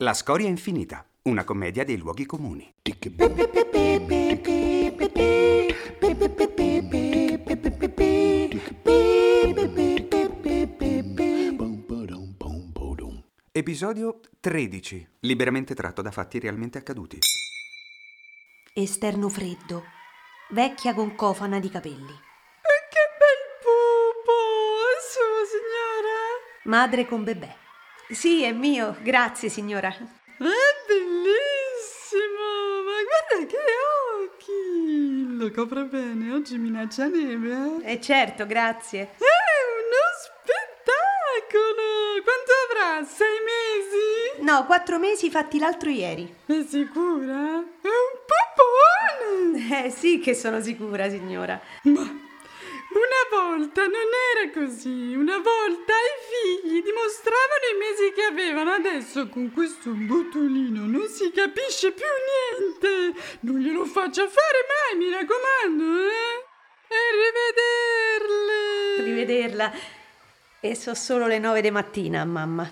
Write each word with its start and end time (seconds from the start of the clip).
La 0.00 0.14
storia 0.14 0.46
infinita, 0.46 1.04
una 1.22 1.42
commedia 1.42 1.82
dei 1.82 1.96
luoghi 1.96 2.24
comuni. 2.24 2.72
Episodio 13.50 14.20
13, 14.38 15.08
liberamente 15.18 15.74
tratto 15.74 16.00
da 16.00 16.12
fatti 16.12 16.38
realmente 16.38 16.78
accaduti. 16.78 17.18
Esterno 18.72 19.28
freddo, 19.28 19.82
vecchia 20.50 20.94
con 20.94 21.16
cofana 21.16 21.58
di 21.58 21.70
capelli. 21.70 21.96
Che 21.96 23.04
bel 23.18 23.42
pupo! 23.60 24.30
È 24.86 25.02
suo, 25.10 25.44
signora? 25.50 26.76
Madre 26.76 27.04
con 27.04 27.24
bebè. 27.24 27.66
Sì, 28.10 28.42
è 28.42 28.52
mio, 28.52 28.96
grazie 29.02 29.48
signora. 29.50 29.88
È 29.88 30.02
bellissimo! 30.86 32.82
Ma 32.84 32.92
guarda 33.04 33.46
che 33.46 33.58
occhi! 34.24 35.36
Lo 35.36 35.50
copre 35.50 35.84
bene, 35.84 36.32
oggi 36.32 36.56
minaccia 36.56 37.06
neve, 37.06 37.82
eh? 37.84 38.00
Certo, 38.00 38.46
grazie. 38.46 39.00
È 39.02 39.52
uno 39.84 40.04
spettacolo! 40.22 42.22
Quanto 42.24 42.52
avrà? 42.70 43.04
Sei 43.06 43.36
mesi? 43.44 44.40
No, 44.42 44.64
quattro 44.64 44.98
mesi 44.98 45.28
fatti 45.30 45.58
l'altro 45.58 45.90
ieri. 45.90 46.34
È 46.46 46.64
sicura? 46.66 47.34
È 47.34 47.86
un 47.86 48.16
papone! 48.26 49.66
Eh 49.84 49.90
sì 49.90 50.18
che 50.18 50.32
sono 50.34 50.62
sicura, 50.62 51.10
signora. 51.10 51.60
Ma 51.82 52.00
una 52.00 53.22
volta 53.30 53.82
non 53.82 54.08
era 54.34 54.50
così. 54.50 55.14
Una 55.14 55.36
volta 55.36 55.92
i 56.78 56.82
figli 56.82 56.82
dimostravano 56.82 57.64
i 57.72 57.78
mesi 57.78 58.12
che 58.14 58.22
avevano. 58.22 58.72
Adesso 58.72 59.28
con 59.28 59.52
questo 59.52 59.90
botulino 59.90 60.86
non 60.86 61.08
si 61.08 61.30
capisce 61.30 61.92
più 61.92 62.04
niente. 62.04 63.18
Non 63.40 63.58
glielo 63.58 63.84
faccia 63.84 64.26
fare 64.26 64.66
mai, 64.68 64.98
mi 64.98 65.10
raccomando, 65.10 66.02
eh? 66.02 66.46
E 66.88 66.96
rivederle. 68.96 69.04
Rivederla. 69.04 69.72
E 70.60 70.74
so 70.74 70.94
solo 70.94 71.26
le 71.26 71.38
nove 71.38 71.60
di 71.60 71.70
mattina, 71.70 72.24
mamma. 72.24 72.68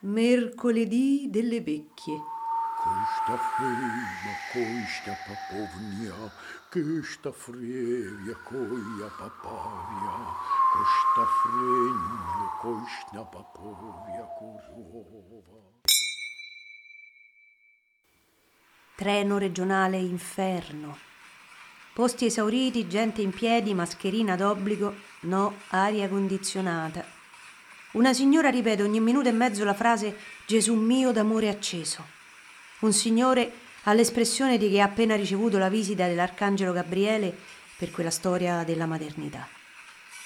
Mercoledì 0.00 1.26
delle 1.28 1.60
vecchie. 1.60 2.36
Questa 2.80 3.36
fredda, 3.36 4.32
questa 4.52 5.16
papovnia, 5.26 6.30
questa 6.70 7.32
frevia, 7.32 8.36
coia 8.44 9.10
paparia, 9.18 10.57
fregna, 11.26 12.56
questa 12.60 13.24
papovia, 13.24 14.28
corova. 14.38 15.66
Treno 18.94 19.38
regionale 19.38 19.96
inferno. 19.98 20.98
Posti 21.94 22.26
esauriti, 22.26 22.86
gente 22.86 23.22
in 23.22 23.30
piedi, 23.30 23.74
mascherina 23.74 24.36
d'obbligo, 24.36 24.94
no, 25.20 25.54
aria 25.68 26.08
condizionata. 26.08 27.04
Una 27.92 28.12
signora 28.12 28.50
ripete 28.50 28.82
ogni 28.82 29.00
minuto 29.00 29.28
e 29.28 29.32
mezzo 29.32 29.64
la 29.64 29.74
frase 29.74 30.16
Gesù 30.46 30.74
mio 30.74 31.10
d'amore 31.10 31.48
acceso. 31.48 32.04
Un 32.80 32.92
signore 32.92 33.50
ha 33.84 33.92
l'espressione 33.94 34.58
di 34.58 34.68
chi 34.68 34.80
ha 34.80 34.84
appena 34.84 35.16
ricevuto 35.16 35.58
la 35.58 35.68
visita 35.68 36.06
dell'arcangelo 36.06 36.72
Gabriele 36.72 37.36
per 37.76 37.90
quella 37.90 38.10
storia 38.10 38.62
della 38.62 38.86
maternità. 38.86 39.48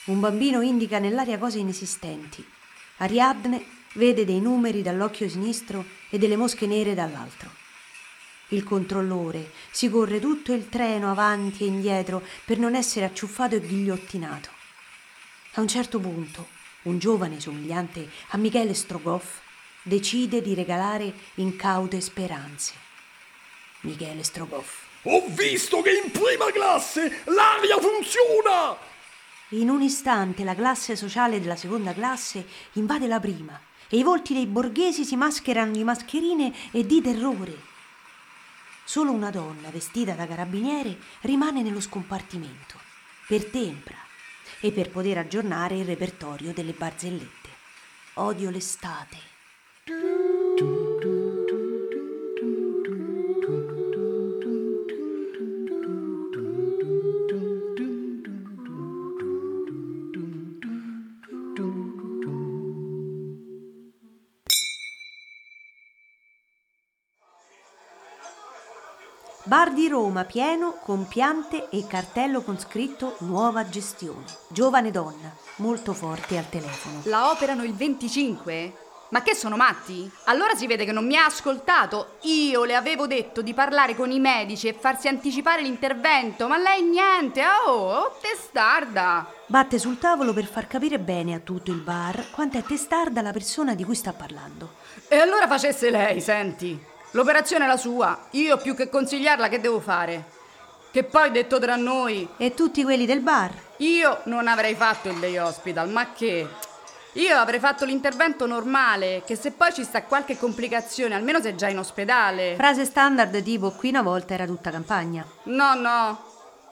Un 0.05 0.19
bambino 0.19 0.63
indica 0.63 0.99
nell'aria 0.99 1.39
cose 1.39 1.59
inesistenti. 1.59 2.45
Ariadne 2.97 3.65
vede 3.93 4.25
dei 4.25 4.41
numeri 4.41 4.83
dall'occhio 4.83 5.29
sinistro 5.29 5.85
e 6.11 6.19
delle 6.19 6.37
mosche 6.37 6.67
nere 6.67 6.95
dall'altro. 6.95 7.51
Il 8.49 8.65
controllore 8.65 9.53
si 9.71 9.89
corre 9.89 10.19
tutto 10.19 10.53
il 10.53 10.69
treno 10.69 11.09
avanti 11.09 11.63
e 11.63 11.69
indietro 11.69 12.21
per 12.45 12.59
non 12.59 12.75
essere 12.75 13.05
acciuffato 13.05 13.55
e 13.55 13.61
ghigliottinato. 13.61 14.51
A 15.53 15.61
un 15.61 15.69
certo 15.69 16.01
punto, 16.01 16.49
un 16.83 16.99
giovane 16.99 17.39
somigliante 17.39 18.11
a 18.31 18.37
Michele 18.39 18.75
Strogoff 18.75 19.39
decide 19.83 20.43
di 20.43 20.55
regalare 20.55 21.13
incaute 21.35 22.01
speranze. 22.01 22.75
Michele 23.83 24.25
Strogoff. 24.25 24.81
Ho 25.03 25.27
visto 25.29 25.81
che 25.81 25.91
in 26.05 26.11
prima 26.11 26.51
classe 26.51 27.23
l'aria 27.25 27.79
funziona! 27.79 28.91
In 29.53 29.69
un 29.69 29.83
istante 29.83 30.45
la 30.45 30.55
classe 30.55 30.97
sociale 30.97 31.39
della 31.39 31.57
seconda 31.57 31.93
classe 31.93 32.47
invade 32.73 33.07
la 33.07 33.21
prima 33.21 33.61
e 33.89 33.99
i 33.99 34.03
volti 34.03 34.33
dei 34.33 34.47
borghesi 34.47 35.05
si 35.05 35.15
mascherano 35.15 35.73
di 35.73 35.85
mascherine 35.85 36.55
e 36.71 36.87
di 36.87 37.03
terrore. 37.03 37.55
Solo 38.85 39.13
una 39.13 39.31
donna 39.31 39.69
vestita 39.69 40.15
da 40.15 40.27
carabiniere 40.27 40.97
rimane 41.23 41.61
nello 41.61 41.81
scompartimento, 41.81 42.79
per 43.27 43.45
tempra 43.45 43.97
e 44.61 44.73
per 44.73 44.91
poter 44.91 45.19
aggiornare 45.19 45.77
il 45.77 45.85
repertorio 45.85 46.55
delle 46.55 46.73
barzellette. 46.73 47.49
Odio 48.15 48.49
l'estate. 48.49 49.19
Bar 69.45 69.73
di 69.73 69.89
Roma 69.89 70.23
pieno 70.23 70.79
con 70.81 71.09
piante 71.09 71.69
e 71.69 71.85
cartello 71.89 72.43
con 72.43 72.61
scritto 72.61 73.17
Nuova 73.21 73.69
gestione. 73.69 74.25
Giovane 74.47 74.93
donna, 74.93 75.35
molto 75.57 75.95
forte 75.95 76.39
al 76.39 76.49
telefono. 76.49 77.01
La 77.05 77.29
operano 77.29 77.65
il 77.65 77.75
25? 77.75 78.73
Ma 79.09 79.23
che 79.23 79.35
sono 79.35 79.57
matti? 79.57 80.09
Allora 80.27 80.55
si 80.55 80.69
vede 80.69 80.85
che 80.85 80.93
non 80.93 81.07
mi 81.07 81.17
ha 81.17 81.25
ascoltato. 81.25 82.19
Io 82.23 82.63
le 82.63 82.77
avevo 82.77 83.09
detto 83.09 83.43
di 83.43 83.53
parlare 83.53 83.97
con 83.97 84.13
i 84.13 84.21
medici 84.21 84.69
e 84.69 84.75
farsi 84.75 85.09
anticipare 85.09 85.61
l'intervento, 85.61 86.47
ma 86.47 86.57
lei 86.57 86.83
niente. 86.83 87.43
Oh, 87.67 87.73
oh 87.73 88.17
testarda. 88.21 89.27
Batte 89.47 89.81
sul 89.81 89.99
tavolo 89.99 90.33
per 90.33 90.45
far 90.45 90.69
capire 90.69 91.01
bene 91.01 91.35
a 91.35 91.41
tutto 91.41 91.73
il 91.73 91.81
bar 91.81 92.31
quanto 92.31 92.59
è 92.59 92.63
testarda 92.63 93.21
la 93.21 93.33
persona 93.33 93.75
di 93.75 93.83
cui 93.83 93.97
sta 93.97 94.13
parlando. 94.13 94.75
E 95.09 95.17
allora 95.17 95.49
facesse 95.49 95.91
lei, 95.91 96.21
senti. 96.21 96.91
L'operazione 97.13 97.65
è 97.65 97.69
la 97.69 97.77
sua. 97.77 98.19
Io 98.31 98.57
più 98.59 98.75
che 98.75 98.89
consigliarla 98.89 99.49
che 99.49 99.61
devo 99.61 99.81
fare? 99.81 100.25
Che 100.91 101.05
poi 101.05 101.31
detto 101.31 101.59
tra 101.59 101.77
noi, 101.77 102.29
E 102.37 102.55
tutti 102.55 102.83
quelli 102.83 103.07
del 103.07 103.21
bar? 103.21 103.51
io 103.79 104.21
non 104.25 104.47
avrei 104.47 104.75
fatto 104.75 105.09
il 105.09 105.19
day 105.19 105.37
hospital, 105.39 105.89
ma 105.89 106.13
che? 106.13 106.47
Io 107.15 107.37
avrei 107.37 107.59
fatto 107.59 107.85
l'intervento 107.85 108.47
normale, 108.47 109.23
che 109.27 109.37
se 109.37 109.53
poi 109.53 109.73
ci 109.73 109.85
sta 109.85 110.03
qualche 110.05 110.39
complicazione, 110.39 111.15
almeno 111.15 111.41
sei 111.41 111.57
già 111.57 111.69
in 111.69 111.79
ospedale. 111.79 112.55
Frase 112.57 112.85
standard 112.85 113.43
tipo 113.43 113.71
qui 113.73 113.91
una 113.91 114.03
volta 114.03 114.35
era 114.35 114.47
tutta 114.47 114.71
campagna. 114.71 115.25
No, 115.45 115.75
no. 115.75 116.25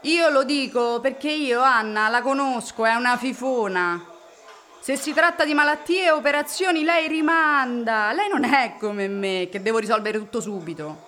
Io 0.03 0.31
lo 0.31 0.45
dico 0.45 1.01
perché 1.01 1.31
io 1.31 1.61
Anna 1.61 2.09
la 2.09 2.22
conosco, 2.22 2.87
è 2.87 2.95
una 2.95 3.19
fifona. 3.19 4.03
Se 4.83 4.97
si 4.97 5.13
tratta 5.13 5.45
di 5.45 5.53
malattie 5.53 6.07
e 6.07 6.11
operazioni, 6.11 6.85
lei 6.85 7.07
rimanda. 7.07 8.13
Lei 8.13 8.31
non 8.31 8.45
è 8.45 8.77
come 8.79 9.09
me, 9.09 9.49
che 9.51 9.61
devo 9.61 9.77
risolvere 9.77 10.17
tutto 10.17 10.41
subito. 10.41 11.07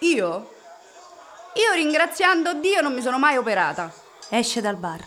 Io? 0.00 0.54
Io 1.54 1.72
ringraziando 1.74 2.54
Dio 2.54 2.80
non 2.80 2.94
mi 2.94 3.02
sono 3.02 3.18
mai 3.18 3.36
operata. 3.36 3.92
Esce 4.30 4.62
dal 4.62 4.76
bar. 4.76 5.04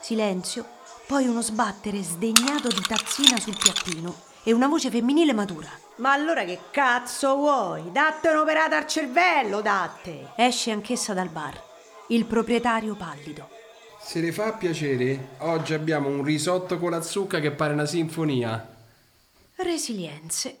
Silenzio, 0.00 0.66
poi 1.06 1.26
uno 1.26 1.42
sbattere 1.42 2.02
sdegnato 2.02 2.68
di 2.68 2.80
tazzina 2.80 3.38
sul 3.38 3.58
piattino 3.58 4.14
e 4.42 4.52
una 4.52 4.66
voce 4.66 4.88
femminile 4.88 5.34
matura. 5.34 5.68
Ma 5.96 6.12
allora 6.12 6.44
che 6.44 6.60
cazzo 6.70 7.36
vuoi? 7.36 7.92
Datte 7.92 8.28
un'operata 8.28 8.78
al 8.78 8.86
cervello, 8.86 9.60
datte! 9.60 10.32
Esce 10.34 10.70
anch'essa 10.70 11.12
dal 11.12 11.28
bar. 11.28 11.62
Il 12.08 12.24
proprietario 12.24 12.94
pallido. 12.94 13.57
Se 14.08 14.22
le 14.22 14.32
fa 14.32 14.54
piacere, 14.54 15.32
oggi 15.40 15.74
abbiamo 15.74 16.08
un 16.08 16.24
risotto 16.24 16.78
con 16.78 16.92
la 16.92 17.02
zucca 17.02 17.40
che 17.40 17.50
pare 17.50 17.74
una 17.74 17.84
sinfonia. 17.84 18.66
Resilienze. 19.56 20.60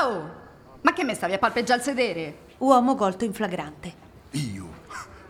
Oh! 0.00 0.39
Ma 0.82 0.92
che 0.92 1.04
me 1.04 1.14
stavi 1.14 1.34
a 1.34 1.38
palpeggiare 1.38 1.80
al 1.80 1.84
sedere? 1.84 2.38
Uomo 2.58 2.94
colto 2.94 3.24
in 3.24 3.32
flagrante. 3.32 4.08
Io, 4.32 4.68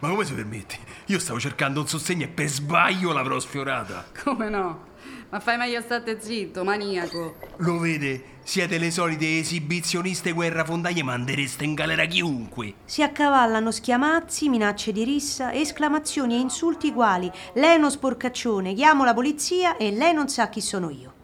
Ma 0.01 0.09
come 0.09 0.25
si 0.25 0.33
permette? 0.33 0.79
Io 1.07 1.19
stavo 1.19 1.39
cercando 1.39 1.81
un 1.81 1.87
sostegno 1.87 2.25
e 2.25 2.29
per 2.29 2.49
sbaglio 2.49 3.13
l'avrò 3.13 3.39
sfiorata. 3.39 4.07
Come 4.25 4.49
no? 4.49 4.89
Ma 5.29 5.41
fai 5.41 5.57
meglio 5.59 5.81
state 5.81 6.19
zitto, 6.21 6.65
maniaco. 6.65 7.37
Lo 7.59 7.79
vede? 7.79 8.39
Siete 8.43 8.79
le 8.79 8.91
solite 8.91 9.39
esibizioniste 9.39 10.33
guerrafondaie, 10.33 11.03
mandereste 11.03 11.65
in 11.65 11.75
galera 11.75 12.05
chiunque. 12.07 12.75
Si 12.85 13.03
accavallano 13.03 13.71
schiamazzi, 13.71 14.49
minacce 14.49 14.91
di 14.91 15.05
rissa, 15.05 15.53
esclamazioni 15.53 16.35
e 16.35 16.39
insulti 16.39 16.93
quali 16.93 17.31
lei 17.55 17.75
è 17.75 17.79
uno 17.79 17.91
sporcaccione, 17.91 18.75
chiamo 18.75 19.05
la 19.05 19.15
polizia 19.15 19.77
e 19.77 19.93
lei 19.93 20.15
non 20.15 20.29
sa 20.29 20.49
chi 20.49 20.61
sono 20.61 20.91
io. 20.91 21.15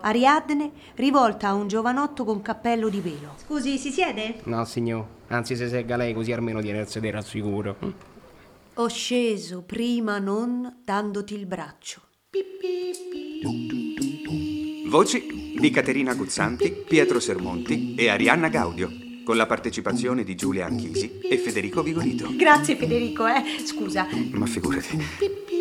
Ariadne 0.00 0.70
rivolta 0.94 1.48
a 1.48 1.54
un 1.54 1.68
giovanotto 1.68 2.24
con 2.24 2.42
cappello 2.42 2.88
di 2.88 3.00
pelo. 3.00 3.34
Scusi, 3.36 3.78
si 3.78 3.90
siede? 3.90 4.36
No, 4.44 4.64
signor. 4.64 5.06
Anzi, 5.28 5.56
se 5.56 5.68
segga 5.68 5.96
lei 5.96 6.14
così 6.14 6.32
almeno 6.32 6.60
tiene 6.60 6.80
il 6.80 6.88
sedere 6.88 7.16
al 7.16 7.24
sicuro. 7.24 7.76
Ho 8.74 8.88
sceso 8.88 9.62
prima 9.62 10.18
non 10.18 10.80
dandoti 10.84 11.34
il 11.34 11.46
braccio. 11.46 12.02
Voci 14.88 15.56
di 15.58 15.70
Caterina 15.70 16.14
Guzzanti, 16.14 16.70
Pietro 16.86 17.20
Sermonti 17.20 17.94
e 17.96 18.08
Arianna 18.08 18.48
Gaudio, 18.48 18.88
con 19.24 19.36
la 19.36 19.46
partecipazione 19.46 20.24
di 20.24 20.34
Giulia 20.34 20.66
Anchisi 20.66 21.18
e 21.20 21.36
Federico 21.38 21.82
Vigorito. 21.82 22.28
Grazie 22.36 22.76
Federico, 22.76 23.26
eh. 23.26 23.42
Scusa. 23.64 24.06
Ma 24.30 24.46
figurati. 24.46 24.98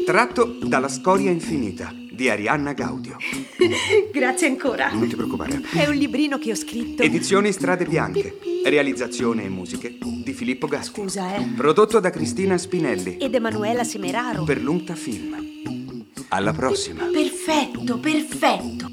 Tratto 0.06 0.58
dalla 0.64 0.88
Storia 0.88 1.32
Infinita 1.32 1.92
di 2.18 2.30
Arianna 2.30 2.74
Gaudio. 2.74 3.16
Grazie 4.12 4.48
ancora. 4.48 4.92
Non 4.92 5.08
ti 5.08 5.16
preoccupare. 5.16 5.62
È 5.72 5.86
un 5.88 5.94
librino 5.94 6.40
che 6.40 6.52
ho 6.52 6.56
scritto. 6.56 7.04
Edizioni 7.04 7.52
Strade 7.52 7.86
Bianche. 7.86 8.40
Realizzazione 8.66 9.44
e 9.44 9.50
musiche 9.50 9.98
di 10.02 10.34
Filippo 10.34 10.66
Gatti. 10.68 10.88
Scusa, 10.88 11.36
eh. 11.36 11.44
Prodotto 11.56 12.00
da 12.00 12.10
Cristina 12.10 12.58
Spinelli 12.58 13.18
Ed 13.18 13.36
Emanuela 13.36 13.84
Semeraro. 13.84 14.44
per 14.44 14.60
l'Unta 14.60 14.96
Film. 14.96 15.36
Alla 16.30 16.54
prossima. 16.54 17.04
Perfetto, 17.06 18.00
perfetto. 18.00 18.87